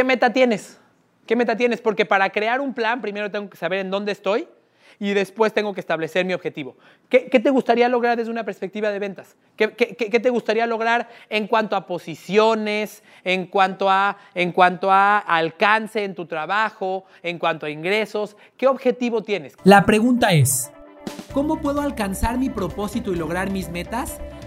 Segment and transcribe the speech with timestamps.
[0.00, 0.80] ¿qué meta tienes?
[1.26, 1.82] ¿Qué meta tienes?
[1.82, 4.48] Porque para crear un plan, primero tengo que saber en dónde estoy
[4.98, 6.74] y después tengo que establecer mi objetivo.
[7.10, 9.36] ¿Qué, qué te gustaría lograr desde una perspectiva de ventas?
[9.56, 14.90] ¿Qué, qué, qué, te gustaría lograr en cuanto a posiciones, en cuanto a, en cuanto
[14.90, 18.38] a alcance en tu trabajo, en cuanto a ingresos?
[18.56, 19.54] ¿Qué objetivo tienes?
[19.64, 20.72] La pregunta es,
[21.34, 24.18] ¿cómo puedo alcanzar mi propósito y lograr mis metas?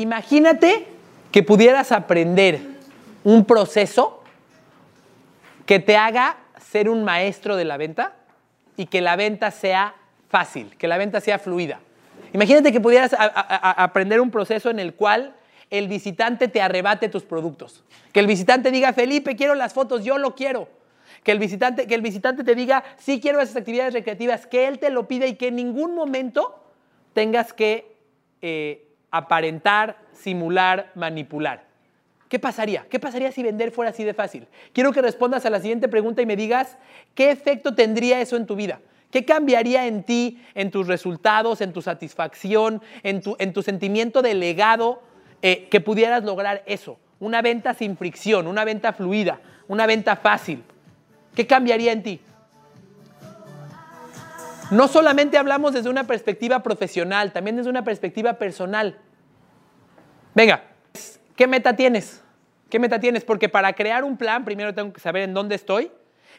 [0.00, 0.86] Imagínate
[1.30, 2.58] que pudieras aprender
[3.22, 4.24] un proceso
[5.66, 6.38] que te haga
[6.70, 8.14] ser un maestro de la venta
[8.78, 9.94] y que la venta sea
[10.30, 11.80] fácil, que la venta sea fluida.
[12.32, 15.34] Imagínate que pudieras aprender un proceso en el cual
[15.68, 17.84] el visitante te arrebate tus productos.
[18.14, 20.66] Que el visitante diga, Felipe, quiero las fotos, yo lo quiero.
[21.22, 24.78] Que el visitante, que el visitante te diga, sí quiero esas actividades recreativas, que él
[24.78, 26.58] te lo pida y que en ningún momento
[27.12, 27.96] tengas que
[28.40, 31.64] eh, aparentar, simular, manipular.
[32.28, 32.86] ¿Qué pasaría?
[32.88, 34.46] ¿Qué pasaría si vender fuera así de fácil?
[34.72, 36.78] Quiero que respondas a la siguiente pregunta y me digas
[37.14, 38.80] qué efecto tendría eso en tu vida.
[39.10, 44.22] ¿Qué cambiaría en ti, en tus resultados, en tu satisfacción, en tu, en tu sentimiento
[44.22, 45.02] de legado
[45.42, 47.00] eh, que pudieras lograr eso?
[47.18, 50.62] Una venta sin fricción, una venta fluida, una venta fácil.
[51.34, 52.20] ¿Qué cambiaría en ti?
[54.70, 58.98] No solamente hablamos desde una perspectiva profesional, también desde una perspectiva personal.
[60.34, 60.62] Venga,
[61.40, 62.22] ¿Qué meta tienes?
[62.68, 63.24] ¿Qué meta tienes?
[63.24, 65.90] Porque para crear un plan, primero tengo que saber en dónde estoy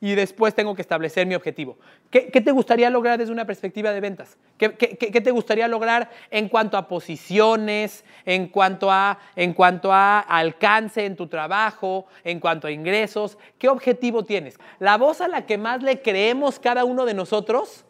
[0.00, 1.78] y después tengo que establecer mi objetivo.
[2.10, 4.36] ¿Qué, te gustaría lograr desde una perspectiva de ventas?
[4.56, 11.04] ¿Qué, te gustaría lograr en cuanto a posiciones, en cuanto a, en cuanto a alcance
[11.04, 13.38] en tu trabajo, en cuanto a ingresos?
[13.56, 14.58] ¿Qué objetivo tienes?
[14.80, 17.84] La voz a la que más le creemos cada uno de nosotros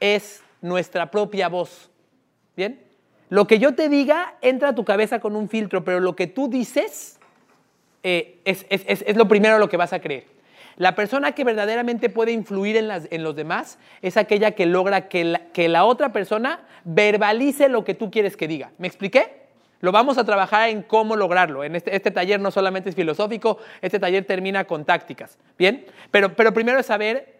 [0.00, 1.90] es nuestra propia voz.
[2.56, 2.80] ¿Bien?
[3.28, 6.26] Lo que yo te diga entra a tu cabeza con un filtro, pero lo que
[6.26, 7.18] tú dices
[8.02, 10.24] eh, es, lo primero lo que vas a creer.
[10.76, 15.38] La persona que verdaderamente puede influir en, los demás es aquella que logra que la,
[15.52, 18.70] que la otra persona verbalice lo que tú quieres que diga.
[18.78, 19.46] ¿Me expliqué?
[19.80, 21.64] Lo vamos a trabajar en cómo lograrlo.
[21.64, 25.38] En este, este, taller no solamente es filosófico, este taller termina con tácticas.
[25.58, 25.86] ¿Bien?
[26.10, 27.35] Pero, pero primero es saber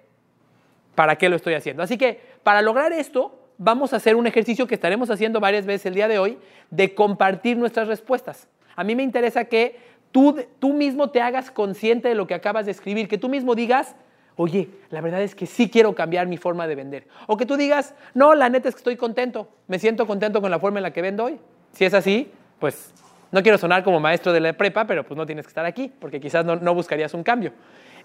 [0.97, 1.85] para qué lo estoy haciendo.
[1.85, 5.87] Así que para lograr esto, vamos a hacer un ejercicio que estaremos haciendo varias veces
[5.87, 6.39] el día de hoy
[6.71, 8.49] de compartir nuestras respuestas.
[8.75, 9.77] A mí me interesa que
[10.11, 13.55] tú, tú mismo te hagas consciente de lo que acabas de escribir, que tú mismo
[13.55, 13.95] digas,
[14.37, 17.07] oye, la verdad es que sí quiero cambiar mi forma de vender.
[17.27, 20.51] O que tú digas, no, la neta es que estoy contento, me siento contento con
[20.51, 21.39] la forma en la que vendo hoy.
[21.73, 22.93] Si es así, pues
[23.33, 25.93] no quiero sonar como maestro de la prepa, pero pues no tienes que estar aquí,
[25.99, 27.53] porque quizás no, buscarías un cambio.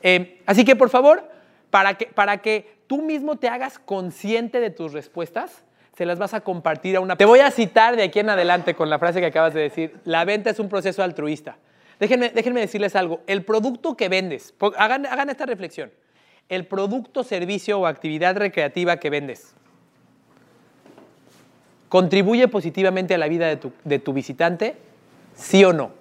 [0.03, 1.23] Eh, así que por favor,
[1.71, 5.63] para que, para que tú mismo te hagas consciente de tus respuestas,
[5.97, 7.15] se las vas a compartir a una...
[7.15, 9.95] Te voy a citar de aquí en adelante con la frase que acabas de decir.
[10.03, 11.57] La venta es un proceso altruista.
[11.99, 13.21] Déjenme, déjenme decirles algo.
[13.27, 15.91] El producto que vendes, hagan, hagan esta reflexión.
[16.49, 19.53] El producto, servicio o actividad recreativa que vendes,
[21.87, 24.75] ¿contribuye positivamente a la vida de tu, de tu visitante?
[25.35, 25.91] ¿Sí o no?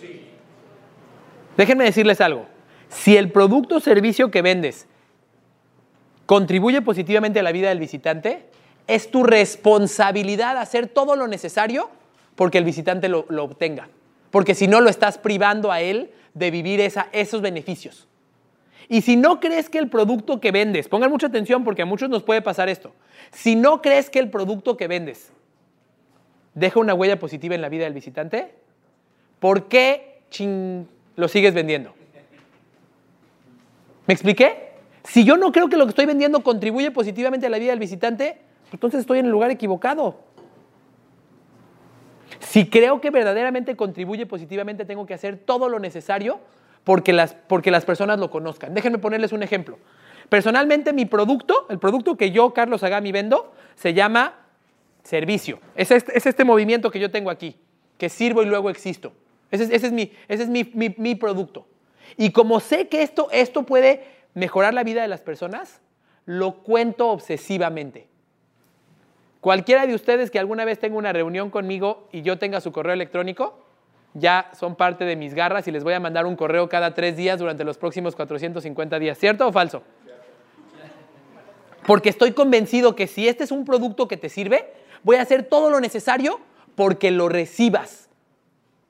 [0.00, 0.26] Sí.
[1.56, 2.46] Déjenme decirles algo.
[2.88, 4.88] Si el producto o servicio que vendes
[6.30, 8.44] contribuye positivamente a la vida del visitante,
[8.86, 11.90] es tu responsabilidad hacer todo lo necesario
[12.36, 13.88] porque el visitante lo, obtenga.
[14.30, 18.06] Porque si no, lo estás privando a él de vivir esa, esos beneficios.
[18.88, 22.08] Y si no crees que el producto que vendes, pongan mucha atención porque a muchos
[22.08, 22.92] nos puede pasar esto,
[23.32, 25.32] si no crees que el producto que vendes
[26.54, 28.54] deja una huella positiva en la vida del visitante,
[29.40, 30.20] ¿por qué
[31.16, 31.92] lo sigues vendiendo?
[34.06, 34.69] ¿Me expliqué?
[35.04, 37.78] Si yo no creo que lo que estoy vendiendo contribuye positivamente a la vida del
[37.78, 38.40] visitante,
[38.72, 40.20] entonces estoy en el lugar equivocado.
[42.40, 46.40] Si creo que verdaderamente contribuye positivamente, tengo que hacer todo lo necesario
[46.84, 48.74] porque las, porque las personas lo conozcan.
[48.74, 49.78] Déjenme ponerles un ejemplo.
[50.28, 54.34] Personalmente, mi producto, el producto que yo, Carlos Agami, vendo, se llama
[55.02, 55.60] servicio.
[55.74, 57.56] Es este, es este movimiento que yo tengo aquí,
[57.98, 59.12] que sirvo y luego existo.
[59.50, 60.64] Ese, es, mi, ese es mi,
[60.96, 61.66] mi, producto.
[62.16, 64.04] Y como sé que esto, esto puede
[64.34, 65.80] mejorar la vida de las personas,
[66.26, 68.08] lo cuento obsesivamente.
[69.40, 72.92] Cualquiera de ustedes que alguna vez tenga una reunión conmigo y yo tenga su correo
[72.92, 73.58] electrónico,
[74.14, 77.16] ya son parte de mis garras y les voy a mandar un correo cada tres
[77.16, 79.16] días durante los próximos 450 días.
[79.18, 79.82] ¿Cierto o falso?
[81.86, 84.72] Porque estoy convencido que si este es un producto que te sirve,
[85.02, 86.40] voy a hacer todo lo necesario
[86.74, 88.08] porque lo recibas.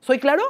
[0.01, 0.43] ¿Soy claro?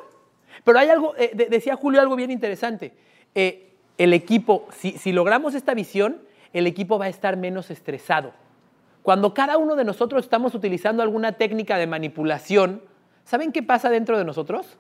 [0.64, 2.94] Pero hay algo, eh, de- decía Julio algo bien interesante.
[3.36, 3.71] Eh,
[4.04, 8.34] el equipo, si, logramos esta visión, el equipo va a estar menos estresado.
[9.04, 12.82] Cuando cada uno de nosotros estamos utilizando alguna técnica de manipulación,
[13.26, 14.80] ¿saben qué pasa dentro de nosotros?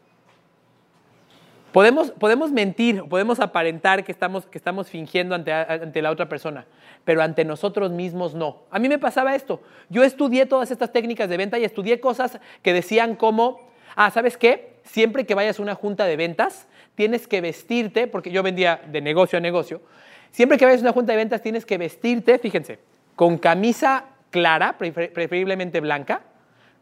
[1.71, 6.65] Podemos, podemos mentir, podemos aparentar que estamos, que estamos fingiendo ante, ante la otra persona,
[7.05, 8.63] pero ante nosotros mismos no.
[8.71, 9.61] A mí me pasaba esto.
[9.89, 14.35] Yo estudié todas estas técnicas de venta y estudié cosas que decían como, ah, ¿sabes
[14.35, 14.79] qué?
[14.83, 19.01] Siempre que vayas a una junta de ventas, tienes que vestirte, porque yo vendía de
[19.01, 19.81] negocio a negocio,
[20.31, 22.79] siempre que vayas a una junta de ventas tienes que vestirte, fíjense,
[23.15, 26.21] con camisa clara, prefer- preferiblemente blanca,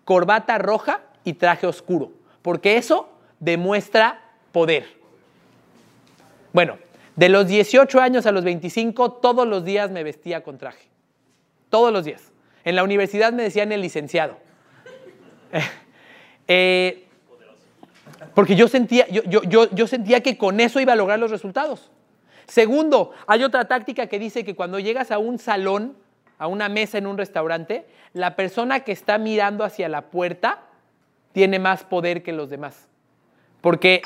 [0.05, 2.11] corbata roja y traje oscuro,
[2.41, 3.09] porque eso
[3.39, 4.21] demuestra
[4.51, 4.85] poder.
[6.53, 6.77] Bueno,
[7.15, 10.87] de los 18 años a los 25, todos los días me vestía con traje.
[11.69, 12.31] Todos los días.
[12.63, 14.37] En la universidad me decían el licenciado.
[16.51, 17.05] Eh,
[18.33, 21.91] porque yo sentía, yo, yo- yo- sentía que con eso iba a lograr los resultados.
[22.47, 25.95] Segundo, hay otra táctica que dice que cuando llegas a un salón,
[26.37, 30.59] a una mesa en un restaurante, la persona que está mirando hacia la puerta
[31.31, 32.87] tiene más poder que los demás.
[33.61, 34.01] Porque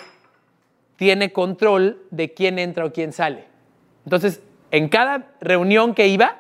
[0.98, 3.46] tiene control de quién entra o quién sale.
[4.06, 4.42] Entonces,
[4.72, 6.38] en cada reunión que iba,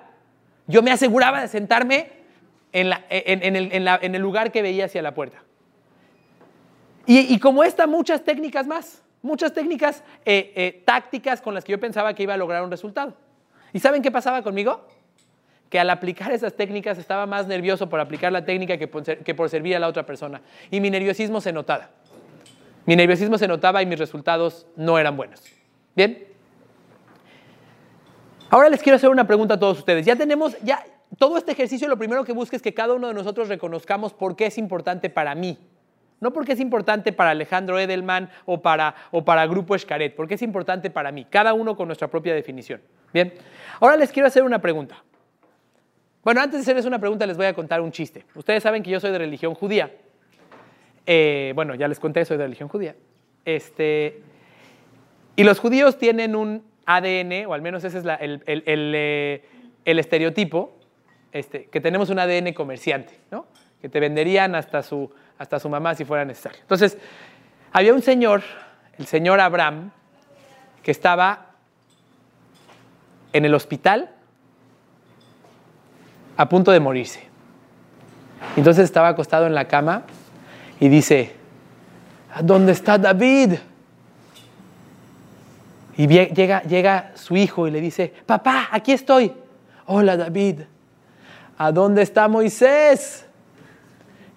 [0.68, 2.10] yo me aseguraba de sentarme
[2.72, 5.43] en el lugar que veía hacia la puerta.
[7.06, 11.80] Y, como esta, muchas técnicas más, muchas técnicas eh, eh, tácticas con las que yo
[11.80, 13.14] pensaba que iba a lograr un resultado.
[13.74, 14.88] ¿Y saben qué pasaba conmigo?
[15.70, 19.20] Que al aplicar esas técnicas estaba más nervioso por aplicar la técnica que por, ser-
[19.24, 20.42] que por servir a la otra persona.
[20.72, 21.90] Y mi nerviosismo se notaba.
[22.86, 25.42] Mi nerviosismo se notaba y mis resultados no eran buenos.
[25.96, 26.28] ¿Bien?
[28.50, 30.06] Ahora les quiero hacer una pregunta a todos ustedes.
[30.06, 30.86] Ya tenemos, ya
[31.18, 34.36] todo este ejercicio lo primero que busca es que cada uno de nosotros reconozcamos por
[34.36, 35.58] qué es importante para mí.
[36.24, 40.42] No porque es importante para Alejandro Edelman o para, o para Grupo Escaret, porque es
[40.42, 42.82] importante para mí, cada uno con nuestra propia definición.
[43.14, 43.34] Bien,
[43.80, 45.04] ahora les quiero hacer una pregunta.
[46.24, 48.26] Bueno, antes de hacerles una pregunta les voy a contar un chiste.
[48.36, 49.92] Ustedes saben que yo soy de religión judía.
[51.06, 52.96] Eh, bueno, ya les conté, soy de religión judía.
[53.46, 54.22] Este,
[55.36, 59.46] y los judíos tienen un ADN, o al menos ese es el, el- el, eh,
[59.84, 60.78] el estereotipo,
[61.34, 63.46] este, que tenemos un ADN comerciante, ¿no?
[63.82, 66.60] que te venderían hasta su, hasta su mamá si fuera necesario.
[66.62, 66.98] Entonces,
[67.72, 68.44] había un señor,
[68.98, 69.92] el señor Abraham,
[70.82, 71.48] que estaba
[73.32, 74.12] en el hospital
[76.38, 77.28] a punto de morirse.
[78.56, 80.04] Entonces estaba acostado en la cama
[80.80, 81.36] y dice,
[82.34, 83.54] "¿A ¿dónde está David?
[85.96, 89.32] Y llega, llega su hijo y le dice, papá, aquí estoy.
[89.86, 90.62] Hola David,
[91.58, 93.28] ¿a dónde está Moisés?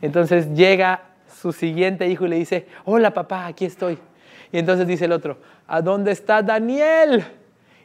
[0.02, 1.02] Entonces llega
[1.40, 3.98] su siguiente hijo y le dice, hola papá, aquí estoy.
[4.52, 7.24] Y entonces dice el otro, ¿a dónde está Daniel?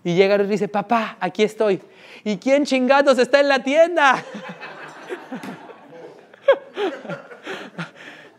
[0.04, 1.82] Y llega y dice, papá, aquí estoy.
[2.24, 4.24] ¿Y quién chingados está en la tienda?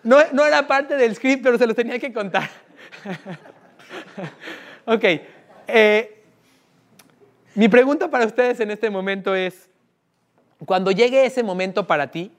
[0.05, 2.51] No, no era parte del script, pero se los tenía que contar.
[4.85, 5.05] ok.
[5.69, 6.25] eh,
[7.55, 9.69] mi pregunta para ustedes en este momento es,
[10.67, 12.33] cuando llegue ese momento para ti,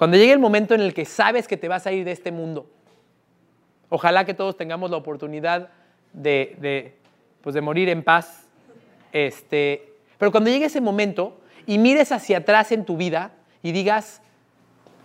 [0.00, 2.32] cuando llegue el momento en el que sabes que te vas a ir de este
[2.32, 2.70] mundo,
[3.90, 5.68] ojalá que todos tengamos la oportunidad
[6.14, 6.94] de,
[7.42, 8.48] pues de morir en paz,
[9.12, 14.22] este, pero cuando llegue ese momento y mires hacia atrás en tu vida y digas,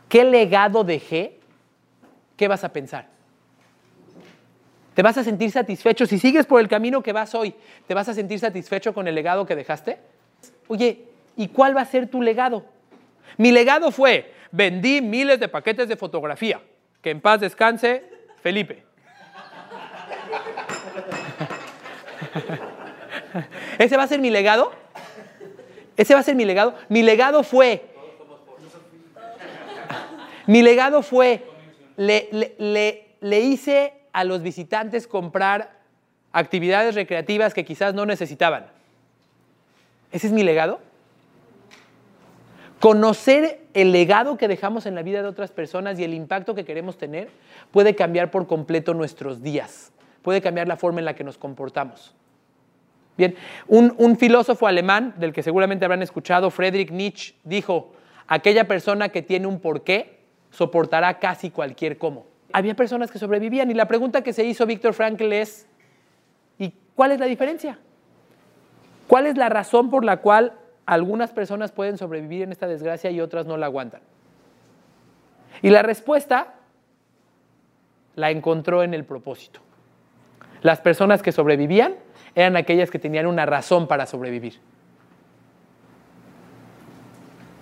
[0.07, 1.41] ¿qué legado dejé?
[2.37, 3.09] ¿Qué vas a pensar?
[4.93, 6.05] ¿Te vas a sentir satisfecho?
[6.05, 7.53] Si sigues por el camino que vas hoy,
[7.85, 9.99] ¿te vas a sentir satisfecho con el legado que dejaste?
[10.69, 11.03] Oye,
[11.35, 12.63] ¿y cuál va a ser tu legado?
[13.37, 16.61] Mi legado fue, vendí miles de paquetes de fotografía.
[17.01, 18.03] Que en paz descanse,
[18.41, 18.83] Felipe.
[23.77, 24.71] ¿Ese va a ser mi legado?
[25.97, 26.75] ¿Ese va a ser mi legado?
[26.89, 27.85] Mi legado fue...
[30.47, 31.43] Mi legado fue,
[31.97, 35.71] le, le- le- le hice a los visitantes comprar
[36.33, 38.67] actividades recreativas que quizás no necesitaban.
[40.11, 40.79] ¿Ese es mi legado?
[42.79, 46.65] Conocer el legado que dejamos en la vida de otras personas y el impacto que
[46.65, 47.29] queremos tener
[47.71, 49.91] puede cambiar por completo nuestros días,
[50.21, 52.13] puede cambiar la forma en la que nos comportamos.
[53.17, 53.35] Bien,
[53.67, 57.93] un, filósofo alemán del que seguramente habrán escuchado, Friedrich Nietzsche, dijo,
[58.27, 60.19] aquella persona que tiene un porqué
[60.51, 62.25] soportará casi cualquier cómo.
[62.51, 63.71] había personas que sobrevivían.
[63.71, 65.65] Y la pregunta que se hizo Víctor Frankl es,
[66.57, 67.79] ¿y cuál es la diferencia?
[69.07, 70.53] ¿Cuál es la razón por la cual
[70.85, 74.01] algunas personas pueden sobrevivir en esta desgracia y otras no la aguantan?
[75.61, 76.53] Y la respuesta
[78.15, 79.59] la encontró en el propósito.
[80.61, 81.95] Las personas que sobrevivían
[82.33, 84.59] eran aquellas que tenían una razón para sobrevivir.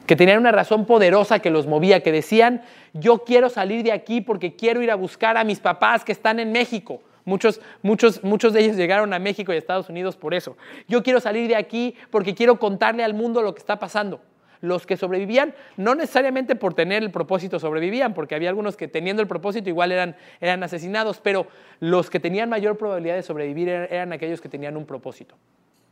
[0.08, 2.64] Que tenían una razón poderosa que los movía, que decían,
[2.94, 6.40] yo quiero salir de aquí porque quiero ir a buscar a mis papás que están
[6.40, 7.02] en México.
[7.26, 10.58] Muchos, muchos, muchos de ellos llegaron a México y a Estados Unidos por eso.
[10.88, 14.22] Yo quiero salir de aquí porque quiero contarle al mundo lo que está pasando
[14.64, 19.22] los que sobrevivían, no necesariamente por tener el propósito sobrevivían, porque había algunos que teniendo
[19.22, 21.48] el propósito igual eran, eran asesinados, pero
[21.82, 25.36] los que tenían mayor probabilidad de sobrevivir eran, eran aquellos que tenían un propósito.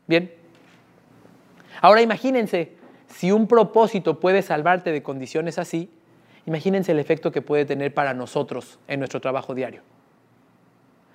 [0.07, 0.31] Bien.
[1.81, 2.71] Ahora imagínense,
[3.07, 5.91] si un propósito puede salvarte de condiciones así,
[6.45, 9.81] imagínense el efecto que puede tener para nosotros en nuestro trabajo diario.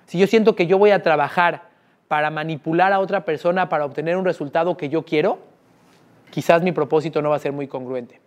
[0.07, 1.69] Si yo siento que yo voy a trabajar
[2.07, 5.39] para manipular a otra persona para obtener un resultado que yo quiero,
[6.31, 8.19] quizás mi propósito no va a ser muy congruente.